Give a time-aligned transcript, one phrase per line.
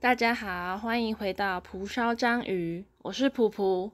[0.00, 3.92] 大家好，欢迎回到蒲烧章鱼，我是蒲蒲。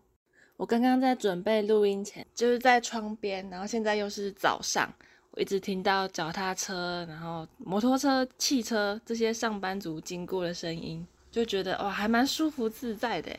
[0.56, 4.88] 我刚刚在准备录音前，就是在窗边，然后现在又是早上，
[5.32, 13.36] 我一直听到脚踏车、然后摩托车、汽车这些上班族经过的声音，就觉得哇，还蛮舒服自在的。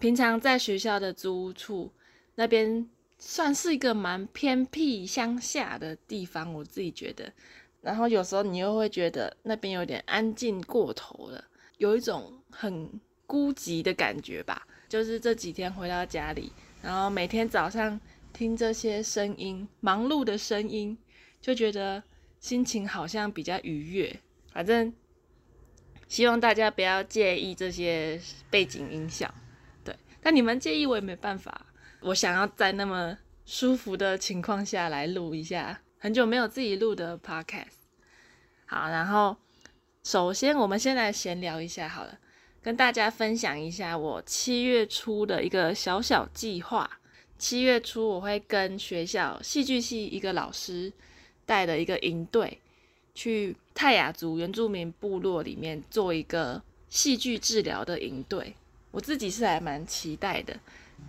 [0.00, 1.92] 平常在学校的租屋处
[2.34, 7.32] 那边，算是一个蛮偏僻乡下的地方，我自己觉得。
[7.80, 11.44] 然后有时候你又会觉得那边有点安静过头了。
[11.84, 12.88] 有一种很
[13.26, 16.50] 孤寂的感觉吧，就是这几天回到家里，
[16.82, 18.00] 然后每天早上
[18.32, 20.96] 听这些声音，忙碌的声音，
[21.42, 22.02] 就觉得
[22.40, 24.18] 心情好像比较愉悦。
[24.50, 24.90] 反正
[26.08, 29.32] 希望大家不要介意这些背景音效，
[29.84, 31.66] 对，但你们介意我也没办法。
[32.00, 37.84] 我想要在那么舒服的情况下来录一下，很久没有自己录的 podcast。
[38.64, 39.36] 好，然后。
[40.04, 42.18] 首先，我们先来闲聊一下好了，
[42.62, 46.88] 跟大家分享一下我七月初的一个小小计划。
[47.38, 50.92] 七月初我会跟学校戏剧系一个老师
[51.46, 52.60] 带的一个营队，
[53.14, 58.54] 去泰雅族原住民部落里面做一个戏剧治疗的营队。
[58.90, 60.54] 我自己是还蛮期待的。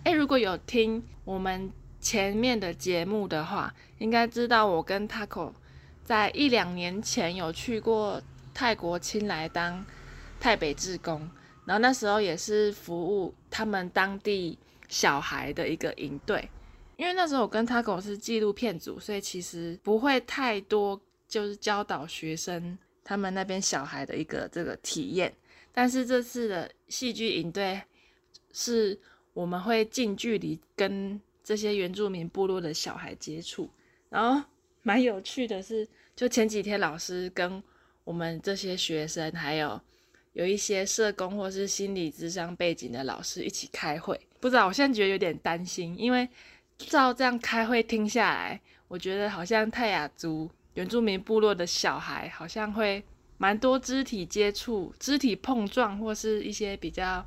[0.04, 5.52] 诶，如果有听我们前面的节目的话，应该知道我跟 Taco
[6.02, 8.22] 在一两年前有去过。
[8.56, 9.84] 泰国亲来当
[10.40, 11.20] 泰北志工，
[11.66, 16.48] 然后那时候也是服务他们当地小孩的一个营队。
[16.96, 20.98] 因为那时候我跟他狗是纪录片组，所以其实不会太多
[21.28, 25.30] 就是教导学生他们那边小孩的一个这个体验。
[25.74, 27.82] 但是这次的戏剧营队
[28.52, 28.98] 是
[29.34, 33.68] 我们会近距离跟这些原住民部落的小孩接触，
[34.08, 34.42] 然后
[34.80, 37.62] 蛮有趣的是，就前几天老师跟
[38.06, 39.80] 我们这些学生，还有
[40.32, 46.28] 有一些社工或是心理智商背景的老师一起开会，不知道我现在觉得有点担心，因为
[46.78, 53.02] 照这样开会听下来，我觉得好像泰雅族原住民部落的小孩好像会
[53.38, 57.26] 蛮多肢体接触、肢体碰撞或是一些比较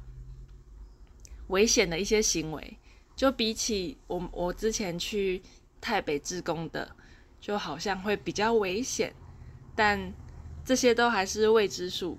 [1.48, 2.78] 危险的一些行为，
[3.18, 5.42] 就比起我我之前去
[5.82, 6.90] 台北志工的，
[7.42, 9.14] 就好像会比较危险，
[9.76, 10.14] 但。
[10.70, 12.16] 这些都还是未知数，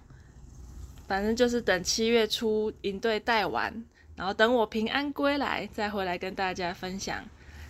[1.06, 3.72] 反正就是等七月初营队带完，
[4.16, 7.25] 然后等我平安归来，再回来跟大家分享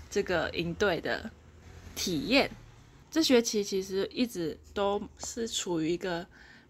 [0.08, 1.30] 这个营队的
[1.94, 2.50] 体验。
[3.10, 6.26] 这学期其实一直都是处于一个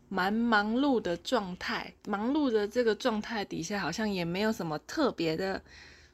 [0.09, 5.63] 蛮忙碌的状态，忙碌的这个状态底下，好像也没有什么特别的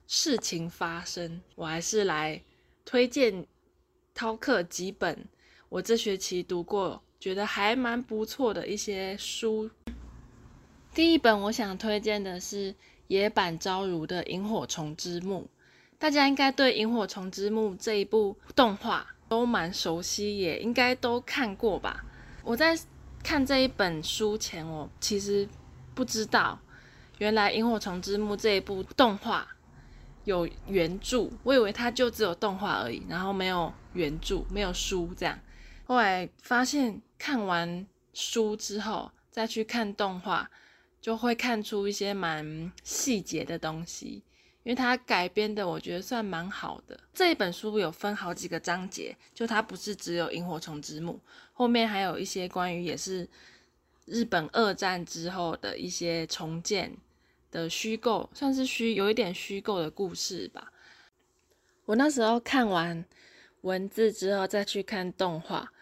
[0.06, 1.40] 事情发生。
[1.54, 2.38] 我还是来
[2.84, 3.46] 推荐
[4.14, 5.24] 饕客几本
[5.70, 7.02] 我这学期读过。
[7.19, 9.71] 觉得还蛮不错的一些书。
[10.94, 12.75] 第一本我想推荐的是
[13.09, 15.43] 野坂昭如的《萤火虫之墓》，
[15.99, 22.04] 大家应该对《萤火虫之墓》这一部动画都蛮熟悉，也应该都看过吧。
[22.43, 22.78] 我在
[23.22, 25.47] 看这一本书前，我其实
[25.94, 26.59] 不知道，
[27.19, 29.47] 原来《萤火虫之墓》这一部动画
[30.25, 35.38] 有原著，我以为它就只有动画而已，然后没有原著，没有书这样。
[35.84, 37.03] 后来发现。
[37.19, 40.50] 看完书之后，再去看动画，
[41.00, 44.22] 就会看出一些蛮细节的东西，
[44.62, 46.99] 因为它改编的我觉得算蛮好的。
[47.15, 51.21] 这一本书有分好几个章节，就它不是只有萤火虫之墓，
[51.53, 53.28] 后面还有一些关于也是
[54.04, 56.97] 日本二战之后的一些重建
[57.50, 60.72] 的虚构，算是虚有一点虚构的故事吧。
[61.84, 63.04] 我那时候看完
[63.60, 65.72] 文字之后，再去看动画。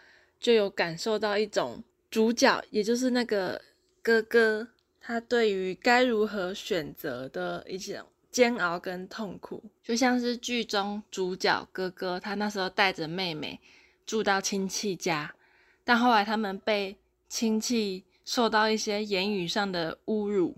[0.45, 3.59] 就有感受到一种主角，也就是那个
[4.03, 4.69] 哥哥，
[5.01, 13.59] 他对于该如何选择的一种煎熬跟痛苦，就像是剧中主角哥哥，他那时候带着妹妹
[14.05, 15.35] 住到亲戚家，
[15.83, 20.55] 但后来他们被亲戚受到一些言语上的侮辱，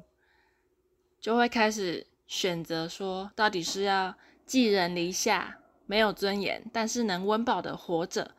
[1.21, 8.33] 就会开始选择说，到底是要寄人篱下，没有尊严，但是能温饱的活着。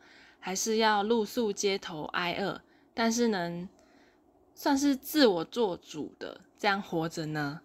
[0.48, 2.62] 还是要露宿街头挨饿，
[2.94, 3.68] 但是能
[4.54, 7.60] 算是自我做主的这样活着呢？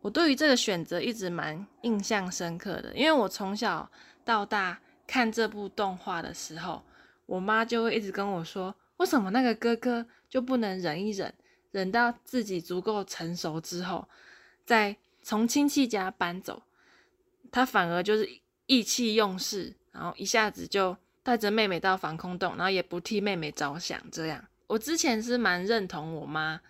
[0.00, 3.90] 我对于这个选择一直蛮印象深刻的，因为我从小
[4.24, 6.82] 到大看这部动画的时候，
[7.26, 11.34] 我妈就会一直跟我说，为什么那个哥哥就不能忍一忍，
[11.72, 14.08] 忍到自己足够成熟之后，
[14.64, 16.62] 再从亲戚家搬走，
[17.52, 20.96] 他反而就是意气用事，然后一下子就。
[21.22, 24.00] 带着妹妹到防空洞，然后也不替妹妹着想。
[24.10, 26.60] 这样，我之前是蛮认同我妈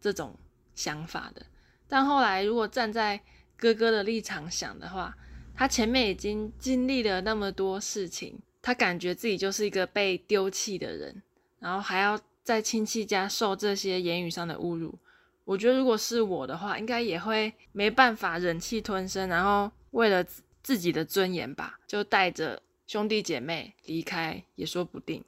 [0.00, 0.36] 这种
[0.74, 1.46] 想法的。
[1.88, 3.20] 但后来如果站在
[3.56, 5.16] 哥哥的立场想的话，
[5.54, 11.22] 他前面已经经历了那么多事情，他感觉自己就是一个被丢弃的人，
[11.60, 14.98] 然后还要在亲戚家受这些言语上的侮辱。
[15.44, 20.24] 我觉得如果是我的话，应该也会没办法忍气吞声，然后为了
[20.62, 25.24] 自己的尊严吧，就带着兄弟姐妹离开也说不定。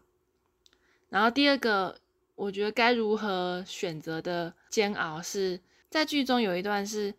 [1.09, 1.99] 然后第二个，
[2.35, 7.15] 我觉得该如何选择的煎熬是在剧中有一段是。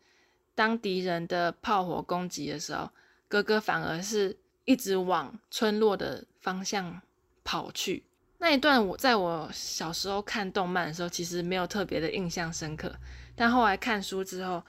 [0.55, 2.89] 当敌人的炮火攻击的时候，
[3.27, 4.35] 哥哥反而是
[4.65, 6.99] 一直往村落的方向
[7.43, 8.01] 跑去。
[8.39, 12.91] 那一段我在我小时候看动漫的时候，其实没有特别的印象深刻。
[13.35, 14.63] 但后来看书之后，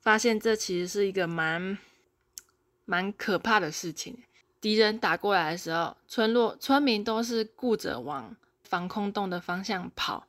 [0.00, 1.76] 发现这其实是一个蛮
[2.86, 4.16] 蛮可怕的事情。
[4.66, 8.34] 敌人打过来的时候，村落村民都是顾着往
[8.64, 10.26] 防空洞的方向跑，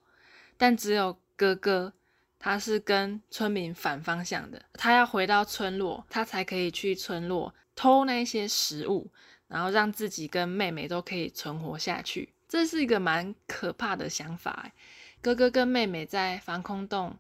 [0.60, 1.92] 但只有哥哥。
[2.38, 9.10] 他是跟村民反方向的，他要回到村落，他才可以去村落偷那些食物，
[9.48, 12.32] 然后让自己跟妹妹都可以存活下去。
[12.48, 14.72] 这是一个蛮可怕的想法。
[15.20, 17.18] 哥哥跟妹妹在防空洞，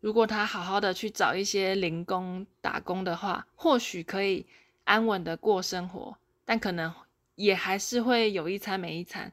[0.00, 4.46] 如果他好好的去找一些零工打工的话，或许可以
[4.84, 6.90] 安稳的过生活，但可能
[7.34, 9.30] 也还是会有一餐没一餐。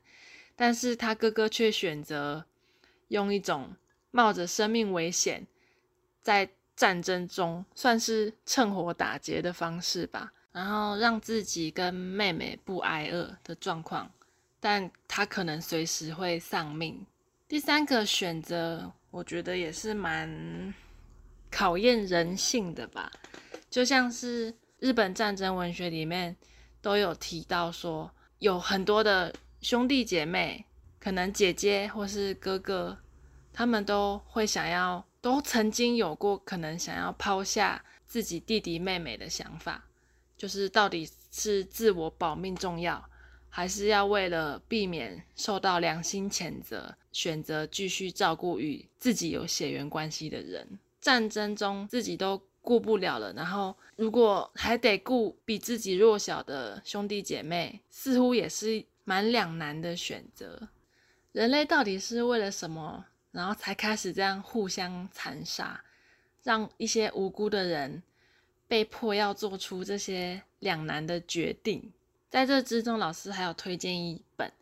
[0.57, 2.43] 但是他哥哥却选择
[3.07, 3.73] 用一种。
[4.15, 5.47] 冒着生命危险，
[6.21, 14.11] 在战争中算是趁火打劫的方式吧，然后让自己跟妹妹不挨饿的状况，
[14.59, 17.03] 但他可能随时会丧命。
[17.47, 20.71] 第三个选择，我觉得也是蛮
[21.49, 23.11] 考验人性的吧，
[23.67, 26.35] 就像是日本战争文学里面
[26.83, 30.65] 都有提到说，有很多的兄弟姐妹，
[30.99, 32.99] 可能姐姐或是哥哥。
[33.53, 39.85] 他们都会想要，都曾经有过可能想要抛下自己弟弟妹妹的想法，
[40.35, 43.07] 就是到底是自我保命重要，
[43.49, 50.79] 还是要为了避免受到良心谴责，选择继续照顾与自己有血缘关系的人？
[50.99, 60.69] 战争中自己都顾不了了，然后如果还得顾比自己弱小的兄弟姐妹，似乎也是蛮两难的选择。
[61.33, 63.05] 人类到底是为了什么？
[63.31, 65.83] 然后才开始这样互相残杀，
[66.43, 68.01] 让一些无辜的人
[68.67, 71.91] 被迫要做出这些两难的决定。
[72.29, 74.53] 在这之中，老师还有推荐一本，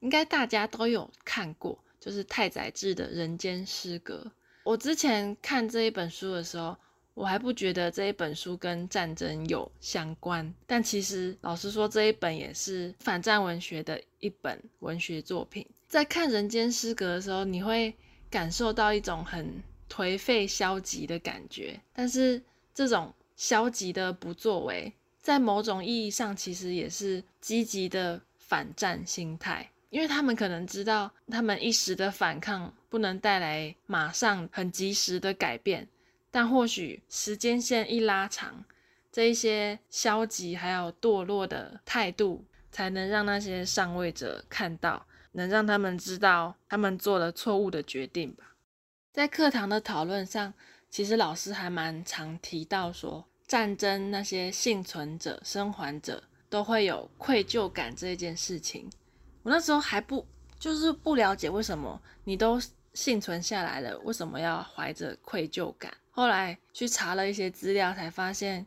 [0.00, 4.24] 应该大家都有看过，就是太宰治的《人间失格》。
[4.64, 6.76] 我之前看这一本书的时候，
[7.20, 15.66] 我还不觉得这一本书跟战争有相关，但其实老实说，这一本也是反战文学的一本文学作品。
[15.86, 17.94] 在看《人间失格》的时候，你会
[18.30, 21.78] 感受到一种很颓废、消极的感觉。
[21.92, 22.40] 但是，
[22.72, 24.90] 这种消极的不作为，
[25.20, 29.70] 在某种意义上，其实也是积极的反战心态。
[29.90, 35.86] 因为他们可能知道，他们一时的反抗不能带来马上很及时的改变，
[36.30, 38.64] 但或许时间线一拉长，
[39.10, 45.06] 这一些消极还有堕落的态度，才能让那些上位者看到。
[45.32, 48.56] 能让他们知道他们做了错误的决定吧。
[49.12, 50.52] 在课堂的讨论上，
[50.90, 58.90] 其实老师还蛮常提到说，战争那些幸存者、生还者都会有愧疚感这件事情。
[59.44, 60.26] 我那时候还不
[60.58, 62.60] 就是不了解为什么你都
[62.92, 65.96] 幸存下来了，为什么要怀着愧疚感？
[66.20, 68.66] 后来去查了一些资料，才发现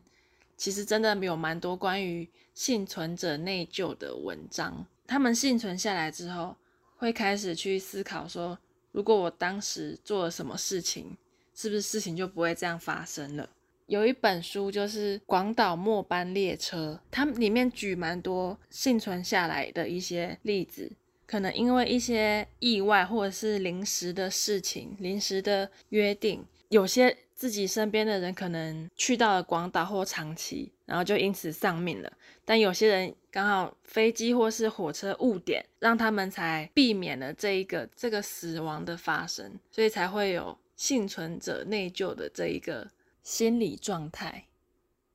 [0.58, 4.84] 其实真的有蛮多关于幸存者内疚的文章。
[5.06, 6.56] 他们幸存下来之后，
[6.98, 8.58] 会开始去思考说：
[8.92, 11.16] 如果我当时做了什么事情，
[11.54, 13.48] 是不是事情就不会这样发生了？
[13.86, 20.92] 有一本书就是《广岛末班列车》，它里面举蛮多幸存下来的一些例子，
[21.28, 27.16] 可能因为一些意外或者是临时的事情、临时的约定，有些。
[27.36, 32.14] 自己身边的人可能去到了广岛或长崎，然后就因此丧命了。
[32.46, 42.90] 但有些人刚好飞机或是火车误点，让他们才避免了这一个这个死亡的发生，所以才会有幸存者内疚的这一个
[43.24, 44.46] 心理状态。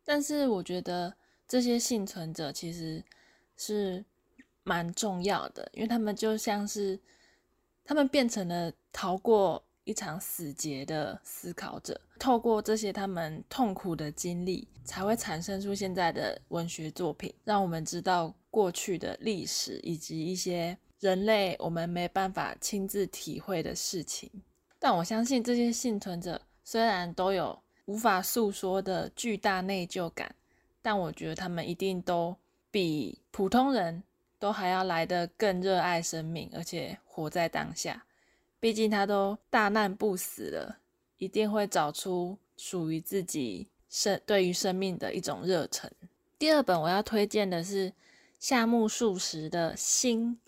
[0.04, 1.14] 但是我觉得
[1.46, 3.02] 这些幸存者其实
[3.56, 4.04] 是
[4.64, 6.98] 蛮重要的，因为他们就像是
[7.84, 9.62] 他们变成了逃过。
[9.88, 24.30] 一场死结的思考者，透过这些他们痛苦的经历，才会产生出现在的文学作品，让我们知道过去的历史以及一些人类我们没办法亲自体会的事情。
[24.78, 30.34] 但我相信这些幸存者虽然都有无法诉说的巨大内疚感，
[30.82, 32.36] 但我觉得他们一定都
[32.70, 34.02] 比普通人
[34.38, 38.04] 都还要来得更热爱生命，而且活在当下。
[38.60, 40.78] 毕竟他都大难不死了，
[41.18, 45.90] 一定会找出属于自己生对于生命的一种热忱。
[46.38, 47.92] 第二本我要推荐的是
[48.38, 50.38] 夏目漱石的《心》。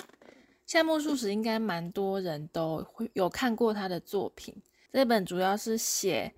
[0.67, 4.55] 夏目漱石应该蛮多人都会有看过他的作品。
[4.93, 6.33] 这本主要是写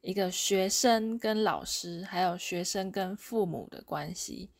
[0.00, 4.50] 一个学生跟老师，还有学生跟父母的关系。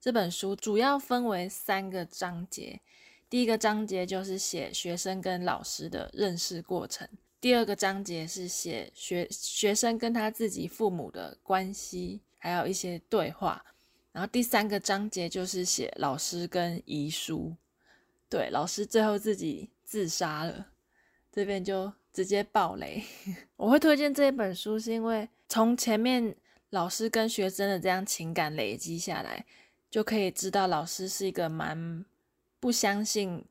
[0.00, 2.80] 这本书主要分为三个章节。
[3.28, 7.08] 第一个章节就是写学生跟老师的认识过程。
[7.40, 13.64] 第二个章节是写学学生跟他自己父母的关系，还有一些对话。
[14.12, 17.56] 然后第三个章节就是写老师跟遗书。
[18.28, 20.68] 对，老师最后自己自杀了，
[21.32, 23.02] 这边就直接爆雷。
[23.56, 26.34] 我会推荐这一本书，是因为从前面
[26.70, 29.44] 老师跟学生的这样情感累积下来，
[29.90, 32.04] 就可以知道老师是一个蛮
[32.60, 33.44] 不相信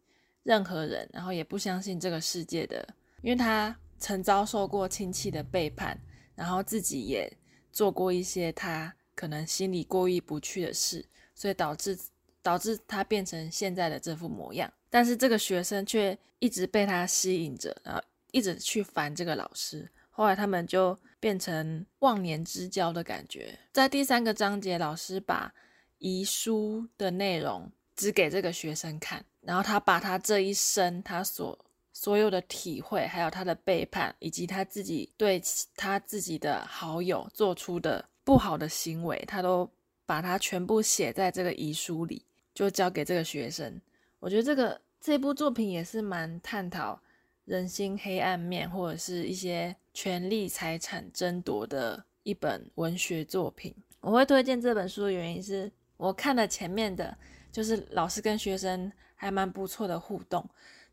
[0.43, 2.87] 任何人，然后也不相信这个世界的，
[3.21, 5.99] 因为他曾遭受过亲戚的背叛，
[6.35, 7.31] 然后自己也
[7.71, 11.97] 做过一些他可能心里过意不去的事，所以导致。
[12.45, 19.89] 导致他变成现在的这副模样，但是这个学生却一直被他吸引着，然后一直去烦这个老师。
[20.11, 23.57] 后来他们就变成忘年之交的感觉。
[23.73, 25.51] 在第三个章节，老师把
[25.97, 31.57] 遗书的内容只给这个学生看，然后他把他这一生他所
[31.93, 35.41] 所有的体会，还有他的背叛，以及他自己对
[35.75, 39.69] 他自己的好友做出的不好的行为，他都
[40.05, 42.25] 把它全部写在这个遗书里。
[42.53, 43.81] 就交给这个学生，
[44.17, 46.97] 我觉得这个这部作品也是蛮探讨
[47.43, 53.75] 人心黑暗面或者是一些权力财产争夺的一本文学作品。
[53.99, 57.17] 我会推荐这本书的原因是我看了前面的，
[57.55, 60.45] 就是老师跟学生还蛮不错的互动，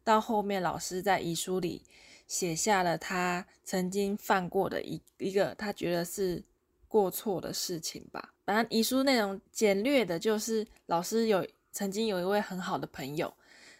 [0.04, 1.82] 到后面老师在遗书里
[2.28, 6.40] 写下了他曾经犯过的一一个他觉得是
[6.86, 8.32] 过错的事情吧。
[8.44, 13.34] 反正遗书内容简略的，就是老师有曾经有一位很好的朋友，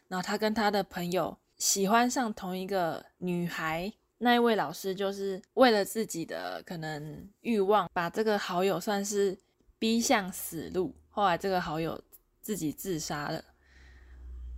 [0.09, 9.39] 然后他跟他的朋友喜欢上同一个女孩，那一位老师就是为了自己的可能欲望，把这个好友算是
[9.79, 10.93] 逼向死路。
[11.11, 12.03] 后来这个好友
[12.42, 13.42] 自己自杀了。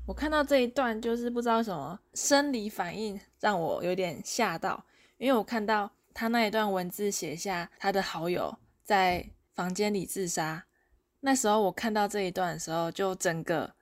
[0.07, 4.85] 我看到这一段，就是不知道什么生理反应让我有点吓到，
[5.19, 9.31] 因为我看到他那一段文字写下他的好友在。
[9.55, 10.67] 房间里自杀，
[11.21, 13.73] 那时候我看到这一段的时候，就整个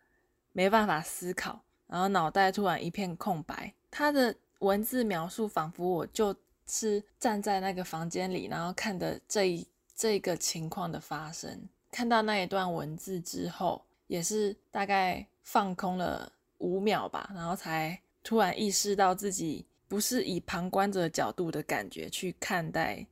[0.53, 3.73] 没办法思考，然后脑袋突然一片空白。
[3.91, 9.67] 他的文字描述仿佛我就是站在那个房间里，然后看的这一
[9.97, 11.67] 这个情况的发生。
[11.91, 23.07] 看到那一段文字之后，也是大概放空了五秒吧，然后才突然意识到自己不是以旁观者角度的感觉去看待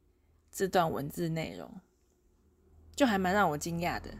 [0.52, 1.66] 这段文字内容。
[2.94, 4.10] 就还蛮让我惊讶的，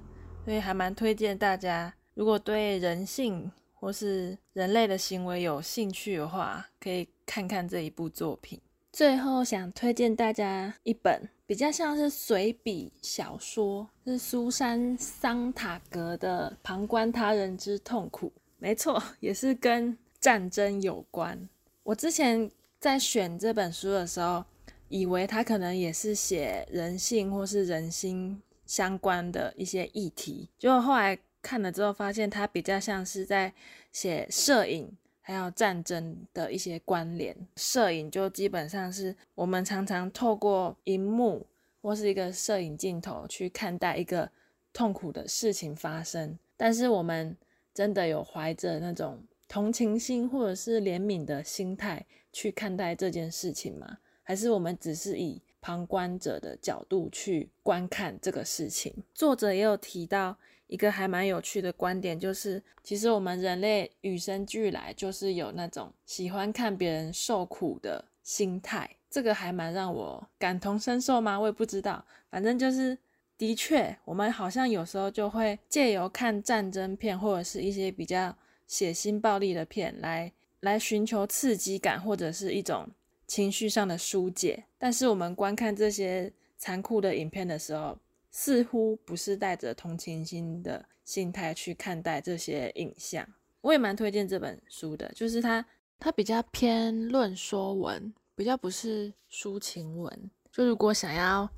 [0.47, 8.59] 所以还蛮推荐大家，如果对人性或是人类的行为有兴趣的话，可以看看这一部作品。
[8.93, 18.29] 最后想推荐大家一本比较像是随笔小说，是苏珊·桑塔格的《旁观他人之痛苦》。
[18.59, 21.49] 没错，也是跟战争有关。
[21.83, 24.45] 我之前在选这本书的时候，
[24.89, 28.43] 以为它可能也是写人性或是人心。
[28.67, 33.53] 相关的一些议题，结果后来看了之后，发现它比较像是在
[33.91, 34.97] 写摄影
[35.31, 37.37] 还有战争的一些关联。
[37.57, 41.47] 摄影就基本上是我们常常透过荧幕
[41.81, 44.29] 或是一个摄影镜头去看待一个
[44.73, 47.37] 痛苦的事情发生，但是我们
[47.73, 53.99] 真的有怀着那种同情心或者是怜悯的心态去看待这件事情吗？
[54.23, 60.37] 还是我们只是以旁观者的角度去观看这个事情，作者也有提到
[60.67, 71.39] 一个还蛮有趣的观点，就是其实我们人类与生俱来就是有那种喜欢看别人受苦的心态，这个还蛮让我感同身受吗？
[71.39, 72.97] 我也不知道，反正就是
[73.37, 78.37] 的确，我们好像有时候就会借由看战争片或者是一些比较
[78.67, 82.89] 血腥暴力的片来来寻求刺激感或者是一种。
[83.31, 87.97] 情绪上的疏解，但是我们观看这些残酷的影片的时候，
[88.33, 93.25] 似乎不是带着同情心的心态去看待这些影像。
[93.61, 95.65] 我也蛮推荐这本书的，就是它
[96.01, 100.31] 它比较偏论说文，比较不是抒情文。
[100.51, 101.49] 就如果想要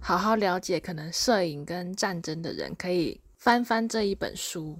[0.00, 4.78] 好好了解可能摄影跟战争的人，可以翻翻这一本书。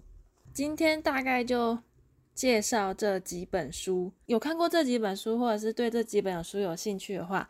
[0.54, 1.78] 今天大概就
[2.38, 7.48] 介绍这几本书，有看过这几本书，或者是对这几本书有兴趣的话，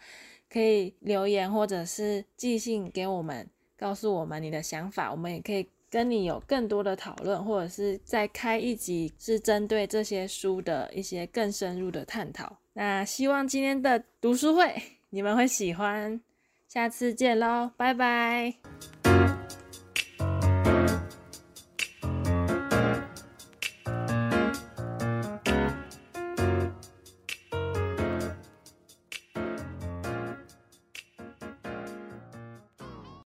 [0.51, 3.47] 可以留言或者是寄信给我们，
[3.79, 12.57] 告诉我们你的想法，我们也可以跟你有更多的讨论，或者是再开一集是针对这些书的一些更深入的探讨。
[12.73, 14.75] 那希望今天的读书会
[15.11, 16.19] 你们会喜欢。
[16.67, 18.55] 下次见喽，拜拜。